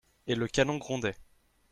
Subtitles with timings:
[0.25, 1.15] Et le canon grondait.